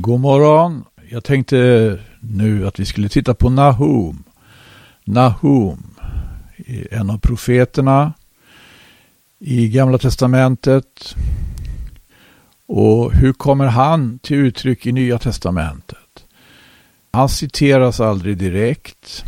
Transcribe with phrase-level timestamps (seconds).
[0.00, 0.84] God morgon.
[1.10, 4.24] Jag tänkte nu att vi skulle titta på Nahum.
[5.04, 5.94] Nahum,
[6.90, 8.12] en av profeterna
[9.38, 11.16] i Gamla Testamentet.
[12.66, 16.24] Och hur kommer han till uttryck i Nya Testamentet?
[17.12, 19.24] Han citeras aldrig direkt.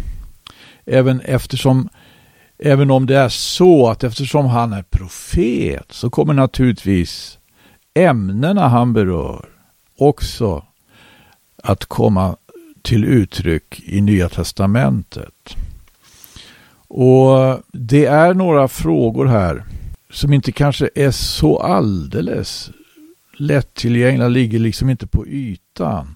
[0.86, 1.89] Även eftersom
[2.59, 7.39] Även om det är så att eftersom han är profet så kommer naturligtvis
[7.95, 9.52] ämnena han berör
[10.09, 10.64] också
[11.57, 12.36] att komma
[12.82, 15.57] till uttryck i Nya Testamentet.
[16.89, 19.64] Och det är några frågor här
[20.11, 22.71] som inte kanske är så alldeles
[23.32, 26.14] lättillgängliga, ligger liksom inte på ytan.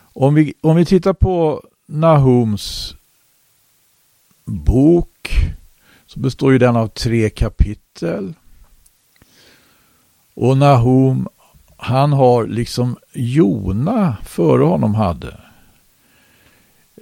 [0.00, 2.94] Om vi, om vi tittar på Nahums
[4.44, 5.08] bok
[6.06, 8.34] så består ju den av tre kapitel.
[10.34, 11.28] Och Nahum,
[11.82, 15.40] han har liksom Jona före honom hade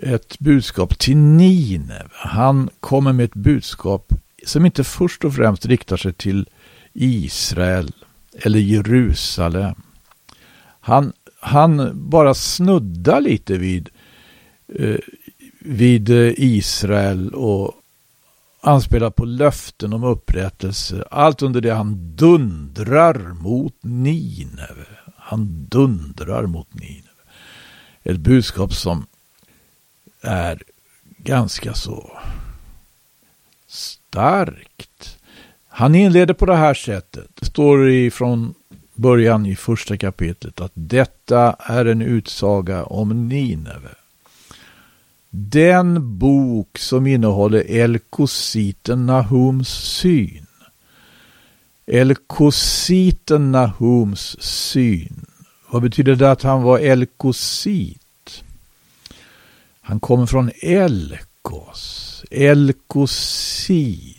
[0.02, 2.09] ett budskap till Nineve.
[2.13, 4.13] Han kommer med ett budskap
[4.46, 6.49] som inte först och främst riktar sig till
[6.93, 7.93] Israel
[8.32, 9.74] eller Jerusalem.
[10.80, 13.88] Han, han bara snuddar lite vid,
[14.74, 14.99] eh,
[15.59, 17.74] vid eh, Israel och
[18.61, 21.05] anspelar på löften om upprättelse.
[21.11, 24.87] Allt under det han dundrar mot Nineve.
[25.16, 27.07] Han dundrar mot Nineve.
[28.03, 29.07] Ett budskap som
[30.23, 30.63] är
[31.19, 32.19] ganska så
[33.66, 35.19] starkt.
[35.69, 37.29] Han inleder på det här sättet.
[37.35, 38.55] Det står ifrån
[38.95, 43.95] början i första kapitlet att detta är en utsaga om Nineve.
[45.30, 50.46] Den bok som innehåller Elkositen Nahums syn.
[51.86, 55.26] Elkositen Nahums syn.
[55.70, 58.45] Vad betyder det att han var Elkosit?
[59.80, 62.24] Han kommer från Elkos.
[62.30, 64.16] Elkosit.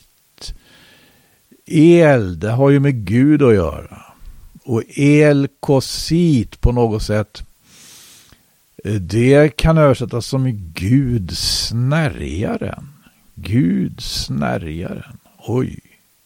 [1.65, 4.01] El, det har ju med Gud att göra.
[4.63, 7.43] Och Elkosit på något sätt
[8.85, 12.87] Eh, det kan översättas som Gud snärjaren.
[13.35, 15.17] Gud snärjaren.
[15.37, 15.79] Oj,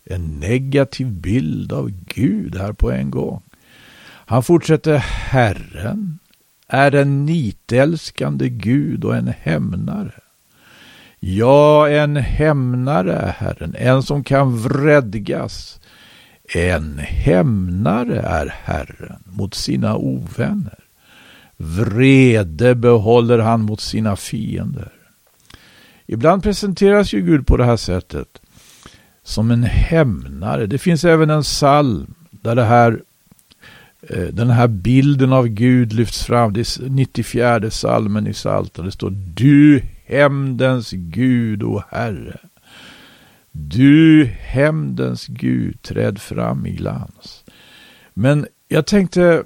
[0.06, 3.42] en negativ bild av Gud här på en gång.
[4.28, 6.20] Han fortsätter Herren
[6.68, 10.22] är en nitälskande Gud och en hämnare.
[11.20, 15.80] Ja, en hämnare är Herren, en som kan vredgas.
[16.54, 20.85] En hämnare är Herren mot sina ovänner.
[21.58, 24.92] Vrede behåller han mot sina fiender.
[26.06, 28.42] Ibland presenteras ju Gud på det här sättet.
[29.24, 30.66] Som en hämnare.
[30.66, 33.02] Det finns även en psalm där det här,
[34.10, 36.54] eh, den här bilden av Gud lyfts fram.
[36.54, 38.86] Det är 94 salmen i Psaltaren.
[38.86, 42.40] Det står Du hämndens Gud, o Herre.
[43.52, 47.44] Du hämndens Gud, träd fram i glans.
[48.14, 49.44] Men jag tänkte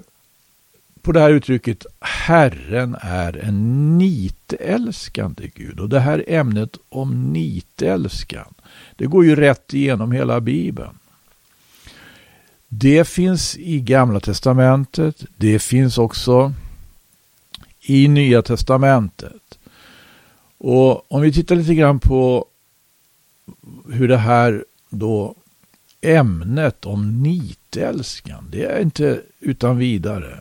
[1.10, 5.80] på det här uttrycket Herren är en nitälskande Gud.
[5.80, 8.54] Och det här ämnet om nitälskan,
[8.96, 10.98] det går ju rätt igenom hela Bibeln.
[12.68, 16.52] Det finns i Gamla Testamentet, det finns också
[17.80, 19.58] i Nya Testamentet.
[20.58, 22.44] Och om vi tittar lite grann på
[23.88, 25.34] hur det här då
[26.00, 30.40] ämnet om nitälskan, det är inte utan vidare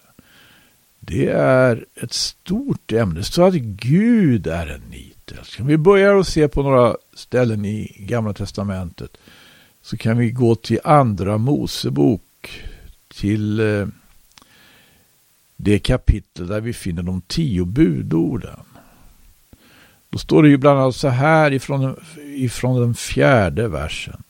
[1.10, 3.24] det är ett stort ämne.
[3.24, 5.62] Så att Gud är en nitälskare.
[5.62, 9.18] Om vi börjar att se på några ställen i Gamla Testamentet
[9.82, 12.62] så kan vi gå till Andra Mosebok
[13.08, 13.88] till eh,
[15.56, 18.60] det kapitel där vi finner de tio budorden.
[20.10, 21.96] Då står det ju bland annat så här ifrån,
[22.36, 24.24] ifrån den fjärde versen.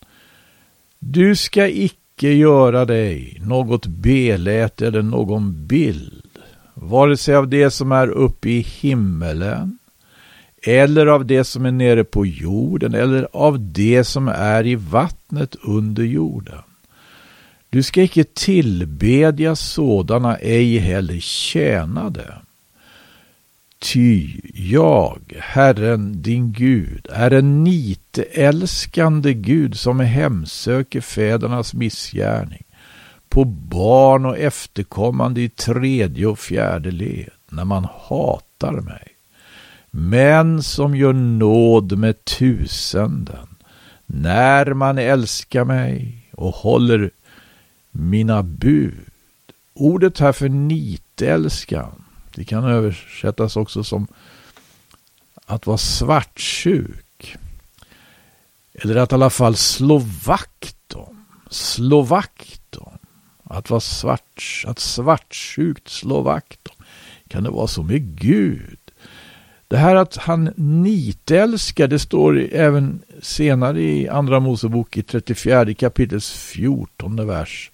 [1.00, 6.19] Du ska icke göra dig något beläte eller någon bild
[6.82, 9.78] vare sig av det som är uppe i himmelen
[10.64, 15.56] eller av det som är nere på jorden eller av det som är i vattnet
[15.62, 16.62] under jorden.
[17.70, 22.46] Du ska icke tillbedja sådana, ej heller tjäna dem.
[23.80, 32.64] Ty jag, Herren din Gud, är en nitälskande Gud som hemsöker fädernas missgärning
[33.30, 39.08] på barn och efterkommande i tredje och fjärde led när man hatar mig.
[39.92, 43.48] Men som gör nåd med tusenden
[44.06, 47.12] när man älskar mig och håller
[47.92, 48.94] mina bud.
[49.74, 52.04] Ordet här för nitälskan.
[52.36, 54.08] Det kan översättas också som
[55.46, 57.38] att vara svartsjuk.
[58.74, 61.26] Eller att i alla fall slå vakt om.
[61.50, 62.59] Slå vakt.
[63.52, 66.86] Att vara svart, att svartsjukt slå vakt om.
[67.28, 68.80] Kan det vara så med Gud?
[69.68, 76.32] Det här att han nitälskar, det står även senare i Andra Mosebok i 34 kapitels
[76.32, 77.72] 14 vers.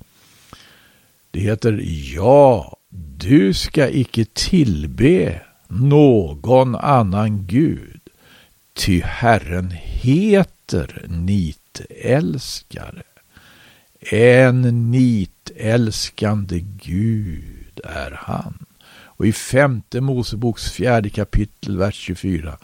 [1.31, 1.81] Det heter
[2.16, 2.77] Ja,
[3.18, 8.01] du ska icke tillbe någon annan Gud,
[8.74, 13.04] ty Herren heter nitälskare.
[14.12, 18.66] En nitälskande Gud är han.
[18.88, 22.57] Och i femte Moseboks fjärde kapitel, vers 24.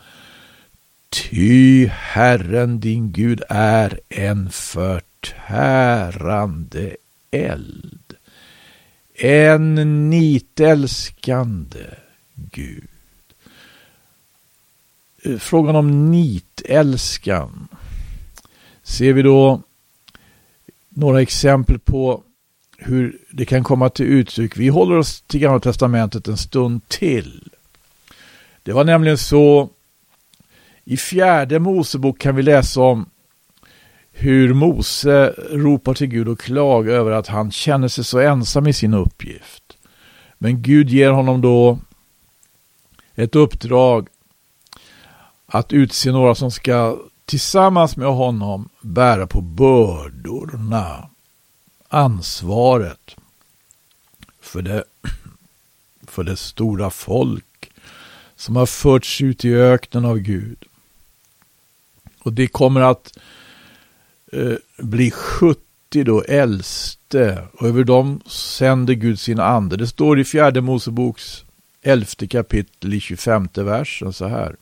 [1.10, 5.36] Ty Herren din Gud är en förtärande
[7.32, 8.14] eld.
[9.16, 11.86] En nitälskande
[12.36, 12.88] Gud.
[15.24, 17.68] Eh, frågan om nitälskan
[18.84, 19.62] ser vi då
[20.96, 22.24] några exempel på
[22.78, 24.58] hur det kan komma till uttryck.
[24.58, 27.50] Vi håller oss till Gamla Testamentet en stund till.
[28.64, 29.70] Det var nämligen så
[30.84, 33.10] i fjärde Mosebok kan vi läsa om
[34.12, 38.74] hur Mose ropar till Gud och klagar över att han känner sig så ensam i
[38.74, 39.78] sin uppgift.
[40.38, 41.80] Men Gud ger honom då
[43.16, 44.08] ett uppdrag
[45.46, 46.98] att utse några som ska
[47.32, 51.10] tillsammans med honom bära på bördorna
[51.88, 53.16] ansvaret
[54.42, 54.84] för det,
[56.08, 57.72] för det stora folk
[58.36, 60.58] som har förts ut i öknen av Gud.
[62.20, 63.18] Och det kommer att
[64.32, 69.78] eh, bli 70 då äldste och över dem sänder Gud sin ande.
[69.78, 71.46] Det står i fjärde Moseboks
[71.82, 74.56] elfte kapitel i 25 versen så här.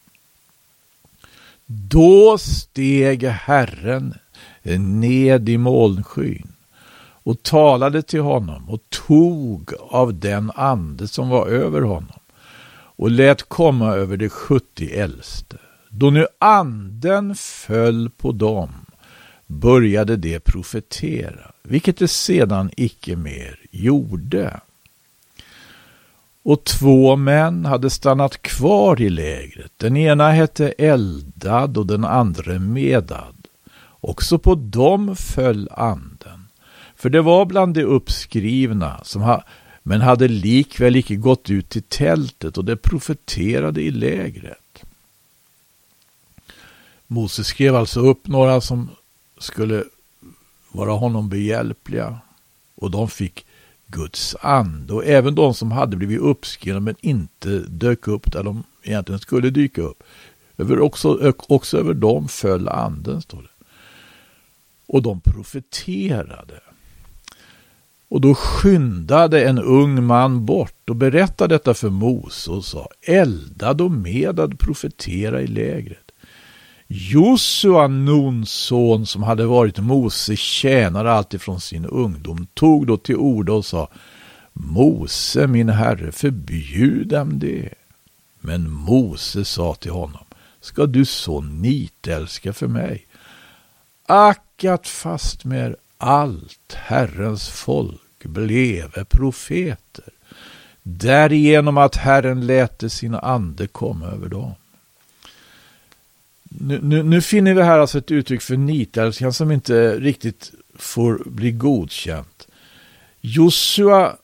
[1.71, 4.13] Då steg Herren
[4.79, 6.47] ned i molnskyn
[7.01, 12.19] och talade till honom och tog av den ande som var över honom
[12.71, 15.57] och lät komma över de sjuttio äldste.
[15.89, 18.69] Då nu anden föll på dem
[19.47, 24.59] började de profetera, vilket de sedan icke mer gjorde.
[26.49, 29.71] Och två män hade stannat kvar i lägret.
[29.77, 33.47] Den ena hette Eldad och den andra Medad.
[33.99, 36.47] Också på dem föll anden.
[36.95, 39.43] För det var bland de uppskrivna, som ha,
[39.83, 44.83] men hade likväl icke gått ut till tältet och det profeterade i lägret.
[47.07, 48.89] Moses skrev alltså upp några som
[49.37, 49.83] skulle
[50.71, 52.19] vara honom behjälpliga
[52.75, 53.45] och de fick
[53.91, 58.63] Guds ande och även de som hade blivit uppskrivna men inte dök upp där de
[58.83, 60.03] egentligen skulle dyka upp.
[60.57, 63.65] Över också, också över dem föll anden, står det.
[64.87, 66.59] Och de profeterade.
[68.09, 73.81] Och då skyndade en ung man bort och berättade detta för Mose och sa Eldad
[73.81, 76.08] och medad profetera i lägret.
[76.91, 83.53] Josua, Nuns son, som hade varit Mose tjänare alltifrån sin ungdom, tog då till orda
[83.53, 83.89] och sa
[84.53, 87.73] Mose, min herre, förbjud dem det.
[88.39, 90.25] Men Mose sa till honom,
[90.61, 93.07] ska du så nitälska för mig?
[94.05, 100.13] Ack, att fastmer allt Herrens folk bleve profeter,
[100.83, 104.53] därigenom att Herren läte sin ande komma över dem.
[106.49, 111.21] Nu, nu, nu, finner vi här alltså ett uttryck för nitälskan som inte riktigt får
[111.25, 112.47] bli godkänt.
[113.21, 114.17] Josua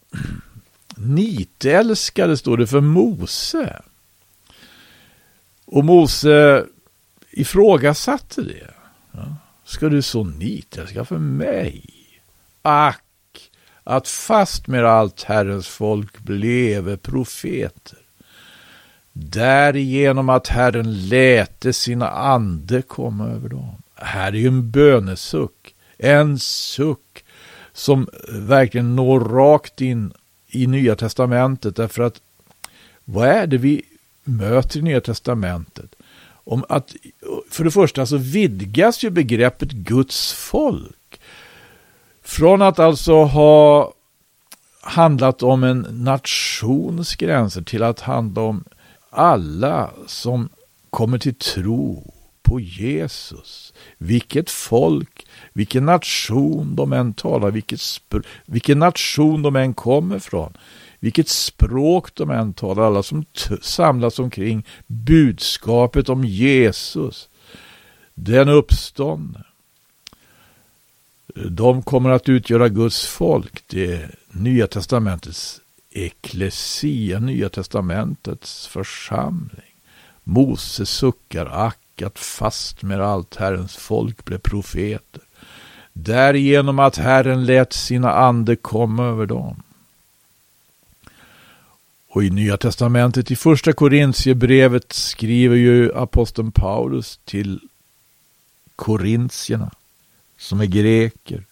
[0.95, 3.81] nitälskade står det för Mose.
[5.65, 6.65] Och Mose
[7.31, 8.73] ifrågasatte det.
[9.11, 9.35] Ja.
[9.65, 11.85] Ska du så nitälska för mig?
[12.61, 13.51] Ack,
[13.83, 18.04] att fast med allt Herrens folk bleve profeter
[19.17, 23.75] därigenom att Herren läte sina ande komma över dem.
[23.95, 27.23] Här är ju en bönesuck, en suck
[27.73, 30.13] som verkligen når rakt in
[30.47, 32.21] i Nya Testamentet därför att
[33.05, 33.81] vad är det vi
[34.23, 35.95] möter i Nya Testamentet?
[36.27, 36.95] Om att,
[37.51, 41.19] för det första så vidgas ju begreppet Guds folk.
[42.23, 43.93] Från att alltså ha
[44.81, 48.63] handlat om en nations gränser till att handla om
[49.15, 50.49] alla som
[50.89, 57.81] kommer till tro på Jesus, vilket folk, vilken nation de än talar, vilket
[58.45, 60.53] vilken nation de än kommer från,
[60.99, 63.25] vilket språk de än talar, alla som
[63.61, 67.29] samlas omkring budskapet om Jesus,
[68.13, 69.43] den uppståndne.
[71.49, 75.61] De kommer att utgöra Guds folk, det Nya Testamentets
[75.95, 79.75] eklesia, Nya Testamentets församling.
[80.23, 85.21] Mose suckar, ack att fast med allt Herrens folk blev profeter.
[85.93, 89.63] Därigenom att Herren lät sina ande komma över dem.
[92.07, 97.59] Och i Nya Testamentet, i första Korintierbrevet skriver ju aposteln Paulus till
[98.75, 99.71] korintierna,
[100.37, 101.43] som är greker,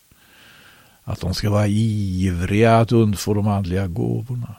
[1.03, 4.55] att de ska vara ivriga att undfå de andliga gåvorna.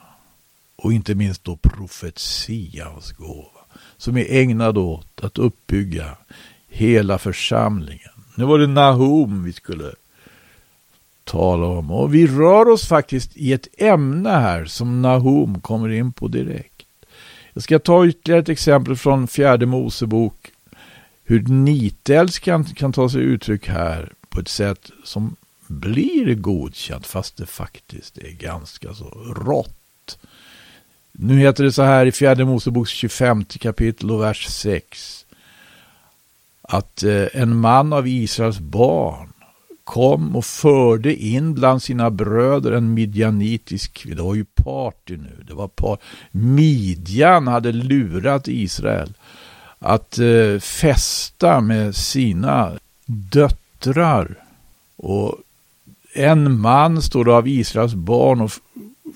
[0.76, 3.60] Och inte minst då profetians gåva,
[3.96, 6.16] som är ägnad åt att uppbygga
[6.68, 8.10] hela församlingen.
[8.34, 9.92] Nu var det Nahum vi skulle
[11.24, 11.90] tala om.
[11.90, 16.86] Och vi rör oss faktiskt i ett ämne här som Nahum kommer in på direkt.
[17.52, 20.50] Jag ska ta ytterligare ett exempel från fjärde Mosebok.
[21.24, 27.46] Hur nitälskan kan ta sig uttryck här på ett sätt som blir godkänt fast det
[27.46, 30.18] faktiskt är ganska så rått.
[31.12, 35.26] Nu heter det så här i fjärde Moseboks 25 kapitel och vers 6.
[36.62, 39.32] Att eh, en man av Israels barn
[39.84, 44.16] kom och förde in bland sina bröder en midjanitisk, kvinna.
[44.16, 45.98] det var ju party nu, det var par,
[46.30, 49.12] Midjan hade lurat Israel
[49.78, 52.72] att eh, med sina
[53.06, 54.44] döttrar.
[54.96, 55.38] Och
[56.14, 58.50] en man, står av Israels barn och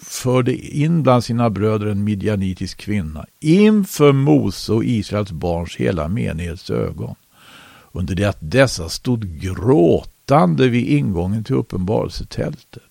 [0.03, 6.71] förde in bland sina bröder en midjanitisk kvinna inför Mose och Israels barns hela menighets
[6.71, 7.15] ögon.
[7.93, 12.83] Under det att dessa stod gråtande vid ingången till uppenbarelsetältet.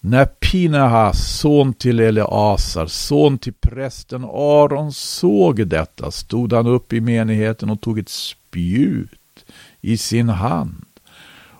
[0.00, 7.00] När Pinahas, son till Eleasar, son till prästen Aron, såg detta stod han upp i
[7.00, 9.44] menigheten och tog ett spjut
[9.80, 10.84] i sin hand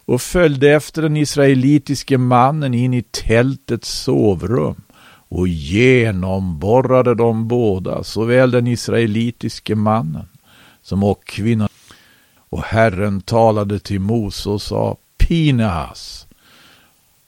[0.05, 4.83] och följde efter den israelitiske mannen in i tältets sovrum
[5.29, 10.29] och genomborrade de båda, såväl den israelitiske mannen
[10.83, 11.69] som och kvinnan.
[12.37, 16.27] Och Herren talade till Mose och sa, Pinehas,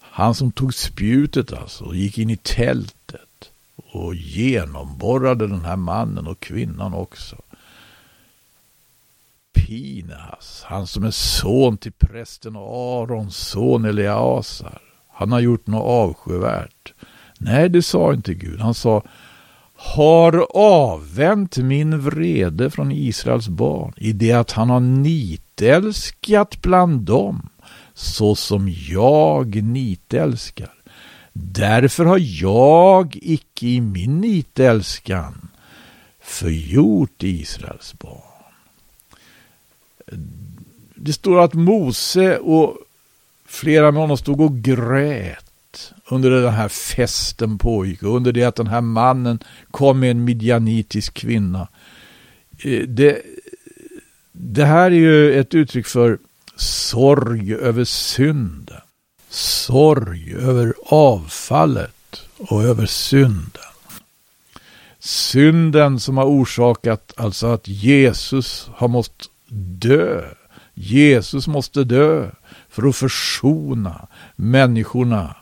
[0.01, 3.51] han som tog spjutet alltså, och gick in i tältet
[3.93, 7.37] och genomborrade den här mannen och kvinnan också.
[9.75, 14.79] Pinehas, han som är son till prästen Arons son Eleasar.
[15.13, 16.95] Han har gjort något avskyvärt.
[17.39, 18.61] Nej, det sa inte Gud.
[18.61, 19.03] Han sa
[19.77, 27.49] har avvänt min vrede från Israels barn i det att han har nitälskat bland dem
[27.95, 30.75] så som jag nitälskar.
[31.33, 35.49] Därför har jag icke i min nitälskan
[36.21, 38.34] förgjort Israels barn.
[40.95, 42.77] Det står att Mose och
[43.47, 45.45] flera med honom stod och grät
[46.09, 49.39] under den här festen pågick och under det att den här mannen
[49.71, 51.69] kom med en midjanitisk kvinna.
[52.65, 53.23] Eh, det,
[54.33, 56.19] det här är ju ett uttryck för
[56.57, 58.81] sorg över synden.
[59.29, 63.63] Sorg över avfallet och över synden.
[64.99, 70.25] Synden som har orsakat alltså att Jesus har måste dö.
[70.75, 72.31] Jesus måste dö
[72.69, 74.07] för att försona
[74.37, 75.37] människorna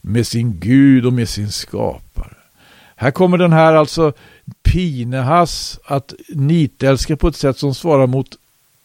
[0.00, 2.36] med sin Gud och med sin skapare.
[2.96, 4.12] Här kommer den här alltså
[4.62, 8.36] Pinehas att nitälska på ett sätt som svarar mot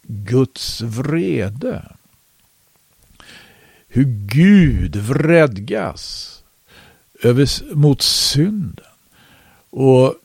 [0.03, 1.91] Guds vrede.
[3.87, 6.27] Hur Gud vredgas
[7.23, 8.85] över, mot synden.
[9.69, 10.15] Och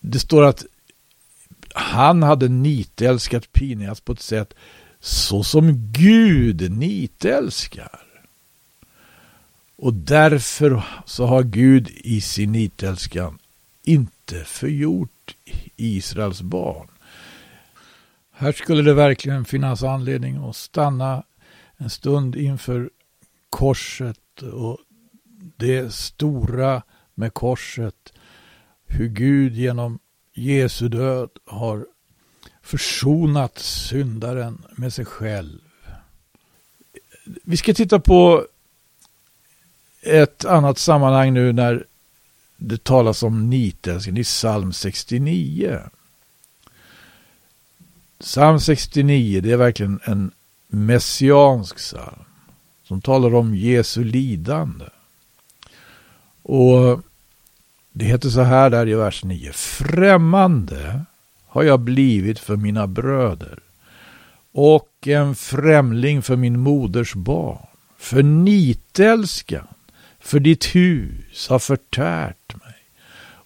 [0.00, 0.64] det står att
[1.74, 4.54] han hade nitälskat Pineas på ett sätt
[5.00, 8.00] så som Gud nitälskar.
[9.76, 13.38] Och därför så har Gud i sin nitälskan
[13.82, 15.36] inte förgjort
[15.76, 16.88] Israels barn.
[18.30, 21.22] Här skulle det verkligen finnas anledning att stanna
[21.76, 22.90] en stund inför
[23.50, 24.78] korset och
[25.56, 26.82] det stora
[27.14, 28.12] med korset.
[28.86, 29.98] Hur Gud genom
[30.34, 31.86] Jesu död har
[32.62, 35.60] försonat syndaren med sig själv.
[37.24, 38.46] Vi ska titta på
[40.02, 41.86] ett annat sammanhang nu när
[42.56, 45.80] det talas om nitälskan i psalm 69.
[48.18, 50.30] Psalm 69 det är verkligen en
[50.66, 52.24] messiansk psalm
[52.84, 54.84] som talar om Jesu lidande.
[56.42, 57.00] Och
[57.92, 59.52] det heter så här där i vers 9.
[59.52, 61.04] Främmande
[61.46, 63.58] har jag blivit för mina bröder
[64.52, 67.66] och en främling för min moders barn.
[67.98, 69.66] För nitälskan
[70.20, 72.74] för ditt hus har förtärt mig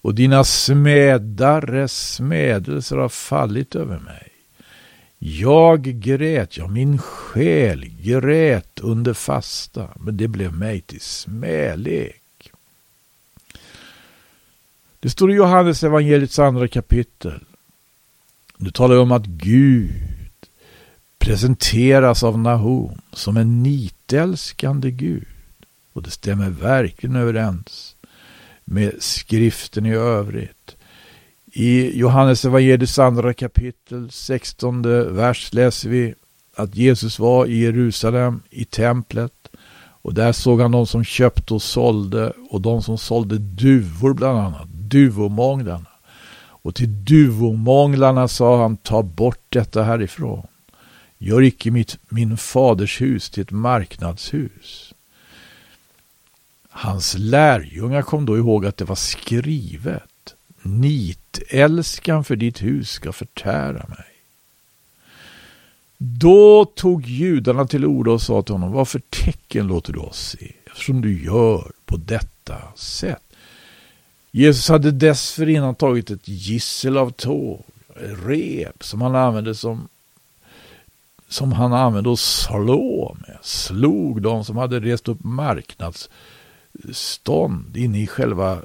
[0.07, 4.29] och dina smädares smädelser har fallit över mig.
[5.19, 12.23] Jag grät, ja min själ grät under fasta, men det blev mig till smälek.
[15.07, 17.41] Det står i Johannes evangeliets andra kapitel.
[18.57, 19.91] Nu talar jag om att Gud
[21.19, 25.25] presenteras av Nahum som en nitälskande Gud.
[25.93, 27.97] Och det stämmer verkligen överens
[28.65, 30.77] med skriften i övrigt.
[31.53, 34.83] I Johannes evangeliets andra kapitel, 16
[35.17, 36.15] vers läser vi
[36.57, 39.49] att Jesus var i Jerusalem, i templet.
[40.03, 44.39] Och där såg han de som köpte och sålde och de som sålde duvor bland
[44.39, 45.87] annat, duvomånglarna.
[46.39, 50.47] Och till duvomånglarna sa han, ta bort detta härifrån.
[51.19, 54.95] Gör icke mitt, min faders hus till ett marknadshus.
[56.71, 60.35] Hans lärjungar kom då ihåg att det var skrivet.
[60.63, 64.17] Nitälskan för ditt hus ska förtära mig.
[65.99, 70.37] Då tog judarna till orda och sa till honom, vad för tecken låter du oss
[70.39, 73.26] se, eftersom du gör på detta sätt?
[74.37, 77.65] Jesus hade dessförinnan tagit ett gissel av tåg,
[78.27, 79.89] rep som han använde som
[81.29, 83.39] som han använde att slå med.
[83.43, 88.59] Slog de som hade rest upp marknadsstånd inne i själva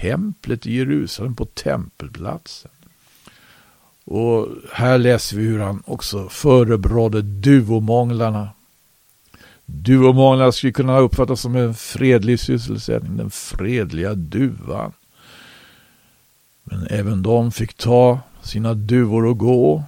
[0.00, 2.70] templet i Jerusalem på tempelplatsen.
[4.04, 8.48] Och här läser vi hur han också förebrådde duvomånglarna.
[9.66, 14.92] Duvomånglarna skulle kunna uppfattas som en fredlig sysselsättning, den fredliga duvan.
[16.64, 19.84] Men även de fick ta sina duvor och gå.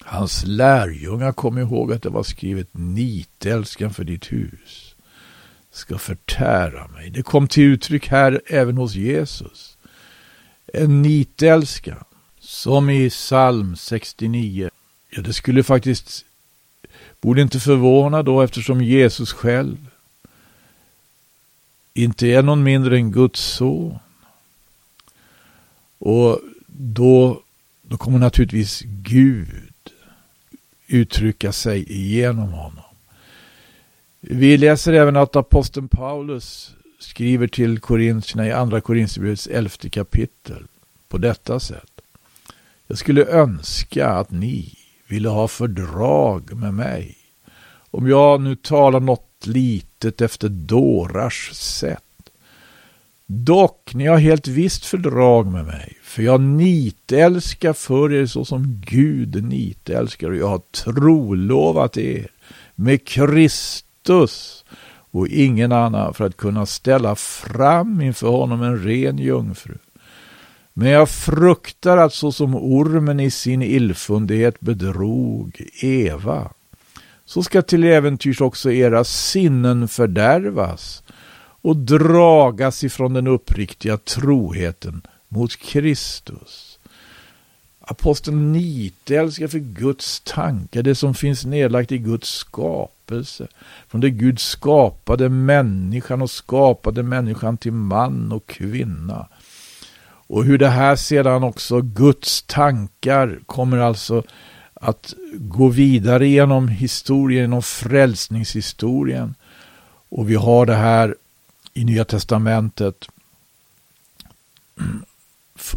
[0.00, 4.94] Hans lärjungar kom ihåg att det var skrivet nitälskan för ditt hus
[5.76, 7.10] ska förtära mig.
[7.10, 9.76] Det kom till uttryck här även hos Jesus.
[10.72, 12.04] En nitälskan
[12.40, 14.70] som i psalm 69.
[15.10, 16.24] Ja, det skulle faktiskt,
[17.24, 19.76] borde inte förvåna då eftersom Jesus själv
[21.94, 23.98] inte är någon mindre än Guds son.
[25.98, 27.40] Och då,
[27.82, 29.48] då kommer naturligtvis Gud
[30.86, 32.84] uttrycka sig genom honom.
[34.20, 40.64] Vi läser även att aposteln Paulus skriver till korintierna i andra Korintierbrevets elfte kapitel
[41.08, 42.00] på detta sätt.
[42.86, 47.16] Jag skulle önska att ni ville ha fördrag med mig.
[47.90, 52.00] Om jag nu talar något litet efter dårars sätt.
[53.26, 58.82] Dock, ni har helt visst fördrag med mig, för jag nitälskar för er så som
[58.86, 62.30] Gud nitälskar och jag har trolovat er
[62.74, 64.64] med Kristus
[65.10, 69.74] och ingen annan för att kunna ställa fram inför honom en ren jungfru.
[70.76, 76.50] Men jag fruktar att så som ormen i sin illfundighet bedrog Eva,
[77.24, 81.02] så ska till äventyrs också era sinnen fördärvas
[81.62, 86.78] och dragas ifrån den uppriktiga troheten mot Kristus.
[87.80, 93.46] Aposteln nitälskar för Guds tankar, det som finns nedlagt i Guds skapelse.
[93.88, 99.26] Från det Gud skapade människan och skapade människan till man och kvinna.
[100.26, 104.22] Och hur det här sedan också, Guds tankar, kommer alltså
[104.74, 109.34] att gå vidare genom historien, genom frälsningshistorien.
[110.08, 111.16] Och vi har det här
[111.74, 113.08] i Nya Testamentet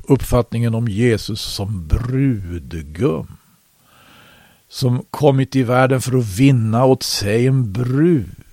[0.04, 3.28] uppfattningen om Jesus som brudgum.
[4.70, 8.44] Som kommit i världen för att vinna åt sig en brud.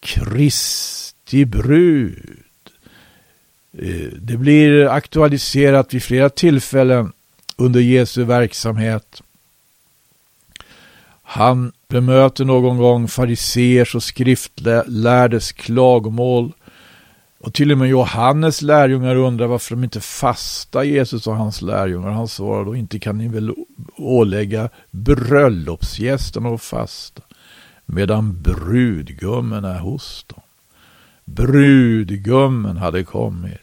[0.00, 2.41] Kristi brud.
[3.78, 7.12] Eh, det blir aktualiserat vid flera tillfällen
[7.56, 9.22] under Jesu verksamhet.
[11.22, 16.52] Han bemöter någon gång fariseers och skriftlärdes klagomål
[17.38, 22.10] och till och med Johannes lärjungar undrar varför de inte fastar Jesus och hans lärjungar.
[22.10, 23.54] Han svarar då inte kan ni väl
[23.96, 27.22] ålägga bröllopsgästerna att fasta
[27.86, 30.40] medan brudgummen är hos dem.
[31.24, 33.61] Brudgummen hade kommit.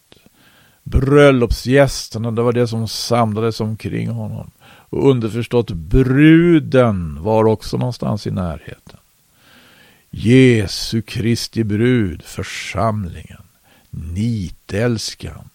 [0.91, 4.51] Bröllopsgästerna, det var det som samlades omkring honom.
[4.61, 8.99] Och underförstått, bruden var också någonstans i närheten.
[10.09, 13.41] Jesu Kristi brud, församlingen,
[13.89, 15.49] nitälskan,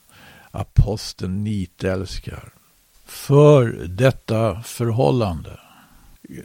[0.51, 2.53] aposteln nitälskar,
[3.07, 5.61] för detta förhållande.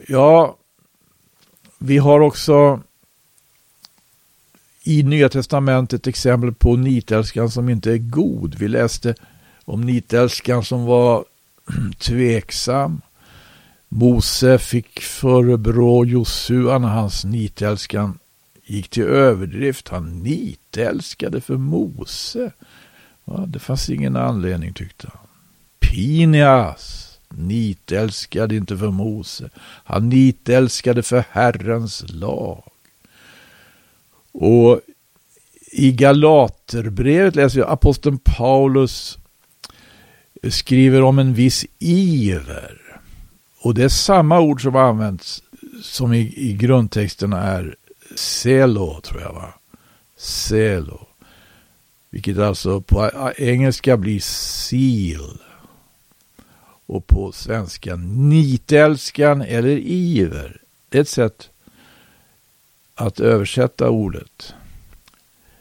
[0.08, 0.56] Ja,
[1.78, 2.80] vi har också
[4.90, 8.54] i Nya Testamentet exempel på nitälskan som inte är god.
[8.54, 9.14] Vi läste
[9.64, 11.24] om nitälskan som var
[11.98, 13.00] tveksam.
[13.88, 18.18] Mose fick förebrå Josua när hans nitälskan
[18.64, 19.88] gick till överdrift.
[19.88, 22.52] Han nitälskade för Mose.
[23.24, 25.26] Ja, det fanns ingen anledning tyckte han.
[25.80, 29.50] Pinias nitälskade inte för Mose.
[29.84, 32.69] Han nitälskade för Herrens lag.
[34.32, 34.80] Och
[35.72, 39.18] i Galaterbrevet läser vi aposteln Paulus
[40.48, 42.76] skriver om en viss iver.
[43.60, 45.42] Och det är samma ord som används
[45.82, 47.76] som i, i grundtexten är
[48.16, 49.54] selo, tror jag va?
[50.16, 51.06] Selo.
[52.10, 55.38] Vilket alltså på engelska blir seal.
[56.86, 60.60] Och på svenska nitälskan eller iver.
[60.88, 61.50] Det är ett sätt
[63.00, 64.54] att översätta ordet.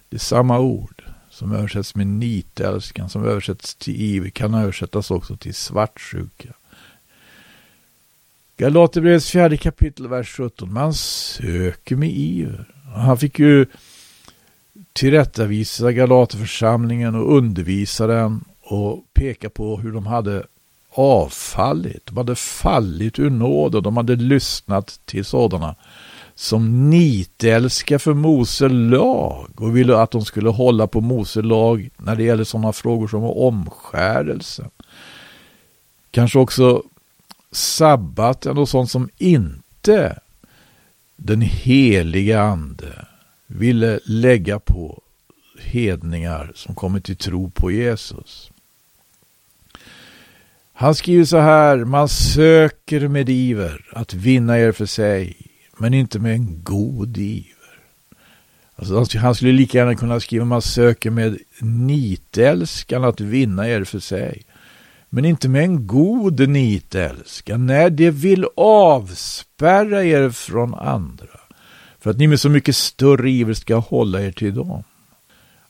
[0.10, 5.38] Det är samma ord som översätts med nitälskan, som översätts till iver, kan översättas också
[5.38, 6.54] till svartsjuka.
[8.58, 10.74] Galaterbrevets fjärde kapitel, vers 17.
[10.74, 12.66] Man söker med iver.
[12.96, 13.66] Han fick ju
[14.94, 20.46] tillrättavisa Galaterförsamlingen och undervisa den och peka på hur de hade
[20.90, 22.06] avfallit.
[22.06, 25.76] De hade fallit ur nåd och de hade lyssnat till sådana
[26.40, 32.16] som nitälskar för Mose lag och ville att de skulle hålla på Mose lag när
[32.16, 34.70] det gäller sådana frågor som omskärelse.
[36.12, 36.84] Kanske också
[37.52, 40.20] sabbaten och sånt som inte
[41.16, 43.06] den heliga ande
[43.48, 45.02] ville lägga på
[45.60, 48.52] hedningar som kommit till tro på Jesus.
[50.74, 55.49] Han skriver så här, man söker med iver att vinna er för sig,
[55.80, 57.56] men inte med en god iver.
[58.76, 64.00] Alltså, han skulle lika gärna kunna skriva, man söker med nitälskan att vinna er för
[64.00, 64.44] sig,
[65.10, 67.66] men inte med en god nitälskan.
[67.66, 71.40] Nej, det vill avspärra er från andra,
[72.00, 74.84] för att ni med så mycket större iver ska hålla er till dem.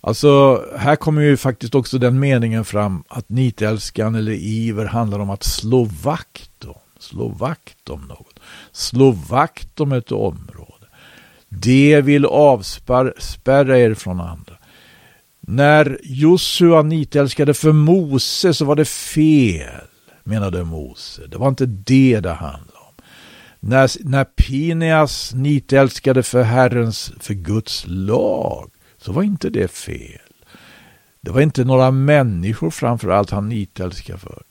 [0.02, 5.30] Alltså, här kommer ju faktiskt också den meningen fram att nitälskan eller iver handlar om
[5.30, 8.39] att slå vakt om, slå vakt om något,
[8.71, 10.88] slå vakt om ett område.
[11.49, 14.53] Det vill avspärra er från andra.
[15.39, 19.88] När Josua nitälskade för Mose så var det fel,
[20.23, 21.27] menade Mose.
[21.27, 23.03] Det var inte det det handlade om.
[23.59, 30.19] När, när Pineas nitälskade för Herrens, för Guds lag, så var inte det fel.
[31.21, 34.43] Det var inte några människor framför allt han nitälskade för.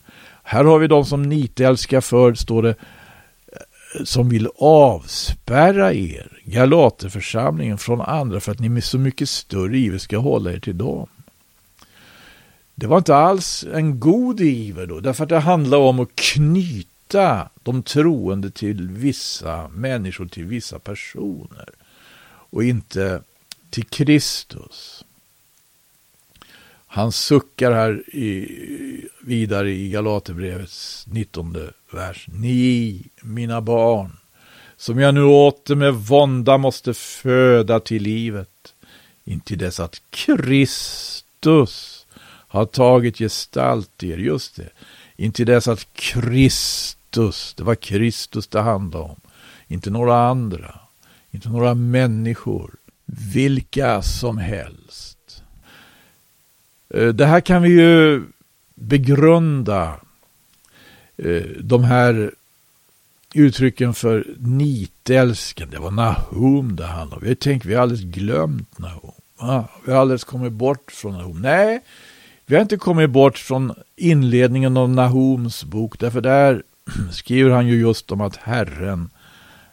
[0.50, 2.74] Här har vi de som nitälskar för, står det,
[4.04, 9.98] som vill avspärra er, Galaterförsamlingen, från andra för att ni med så mycket större iver
[9.98, 11.06] ska hålla er till dem.
[12.74, 17.48] Det var inte alls en god iver då, därför att det handlar om att knyta
[17.62, 21.68] de troende till vissa människor, till vissa personer.
[22.28, 23.22] Och inte
[23.70, 25.04] till Kristus.
[26.90, 31.57] Han suckar här i, vidare i Galaterbrevets 19
[31.92, 32.27] vers.
[32.33, 34.16] Ni, mina barn,
[34.77, 38.74] som jag nu åter med vånda måste föda till livet,
[39.24, 42.07] intill dess att Kristus
[42.48, 44.18] har tagit gestalt i er.
[44.18, 44.68] Just det,
[45.16, 49.20] intill dess att Kristus, det var Kristus det handlade om,
[49.66, 50.81] inte några andra,
[51.31, 52.74] inte några människor,
[53.07, 55.08] vilka som helst.
[56.94, 58.22] Eh, det här kan vi ju
[58.74, 60.01] begrunda.
[61.16, 62.31] Eh, de här
[63.35, 65.70] uttrycken för nitälsken.
[65.70, 67.29] Det var Nahum det handlade om.
[67.29, 69.12] Vi tänker vi har alldeles glömt Nahum.
[69.37, 71.42] Ah, vi har alldeles kommit bort från Nahum.
[71.42, 71.81] Nej,
[72.46, 75.98] vi har inte kommit bort från inledningen av Nahums bok.
[75.98, 76.62] Därför där
[77.12, 79.11] skriver han ju just om att Herren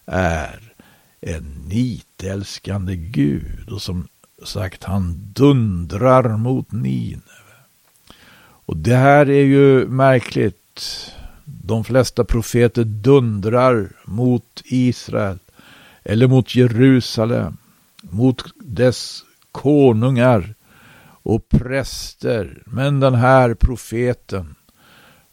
[0.05, 0.59] är
[1.21, 4.07] en nitälskande Gud och som
[4.45, 7.21] sagt han dundrar mot Nineve.
[8.65, 11.11] Och det här är ju märkligt.
[11.45, 15.39] De flesta profeter dundrar mot Israel
[16.03, 17.57] eller mot Jerusalem,
[18.01, 20.55] mot dess konungar
[21.23, 22.63] och präster.
[22.65, 24.55] Men den här profeten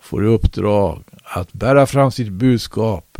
[0.00, 3.18] får i uppdrag att bära fram sitt budskap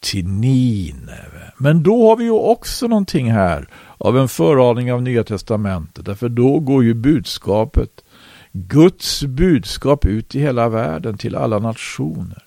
[0.00, 1.52] till Nineve.
[1.58, 6.04] Men då har vi ju också någonting här av en föraning av Nya Testamentet.
[6.04, 8.04] Därför då går ju budskapet,
[8.52, 12.44] Guds budskap ut i hela världen till alla nationer.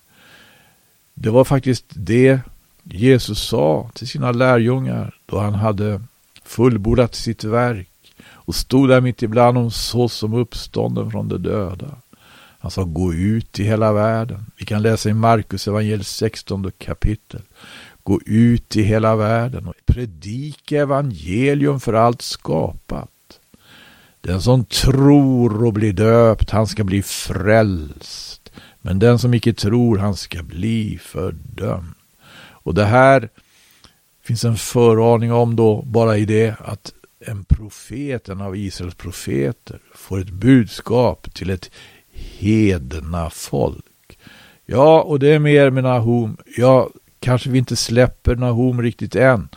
[1.13, 2.39] Det var faktiskt det
[2.83, 6.01] Jesus sa till sina lärjungar då han hade
[6.45, 7.89] fullbordat sitt verk
[8.27, 11.95] och stod där mitt ibland dem så som uppstånden från de döda.
[12.59, 14.45] Han sa gå ut i hela världen.
[14.57, 17.41] Vi kan läsa i Markus evangeliet 16 kapitel.
[18.09, 23.39] Gå ut i hela världen och predika evangelium för allt skapat.
[24.21, 28.51] Den som tror och blir döpt, han ska bli frälst.
[28.81, 31.93] Men den som icke tror, han ska bli fördömd.
[32.39, 33.29] Och det här
[34.23, 39.79] finns en föraning om då bara i det att en profet, en av Israels profeter,
[39.95, 41.71] får ett budskap till ett
[42.11, 44.19] hedna folk.
[44.65, 46.37] Ja, och det är mer med Nahum.
[46.57, 49.49] Jag kanske vi inte släpper Nahum riktigt än.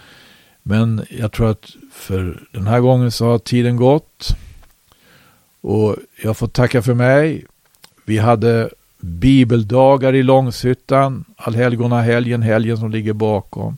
[0.62, 4.36] Men jag tror att för den här gången så har tiden gått.
[5.60, 7.46] Och jag får tacka för mig.
[8.04, 8.70] Vi hade
[9.00, 13.76] bibeldagar i Långshyttan, allhelgona helgen, helgen som ligger bakom.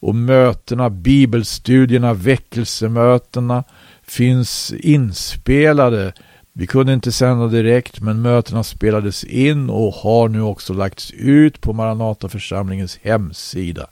[0.00, 3.64] Och mötena, bibelstudierna, väckelsemötena
[4.02, 6.12] finns inspelade.
[6.58, 11.60] Vi kunde inte sända direkt men mötena spelades in och har nu också lagts ut
[11.60, 13.86] på Maranataförsamlingens hemsida.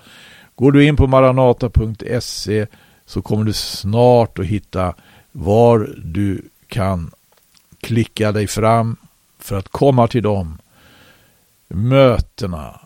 [0.54, 2.66] Går du in på maranata.se
[3.04, 4.94] så kommer du snart att hitta
[5.32, 7.10] var du kan
[7.80, 8.96] klicka dig fram
[9.38, 10.58] för att komma till de
[11.68, 12.80] mötena.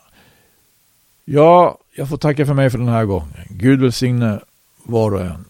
[1.24, 3.46] Ja, jag får tacka för mig för den här gången.
[3.48, 4.40] Gud välsigne
[4.84, 5.44] var och en.